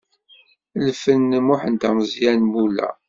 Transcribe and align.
Lfen 0.85 1.21
n 1.29 1.31
Muḥend 1.45 1.81
Ameẓyan 1.89 2.41
Mula. 2.51 2.89